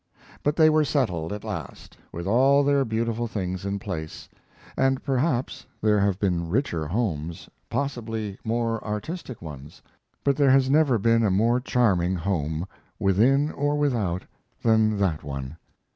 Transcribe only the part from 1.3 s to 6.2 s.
at last, with all their beautiful things in place; and perhaps there have